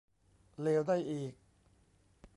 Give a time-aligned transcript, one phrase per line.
[0.61, 1.33] เลวได้อีก